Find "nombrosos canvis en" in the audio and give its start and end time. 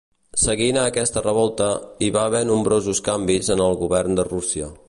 2.53-3.67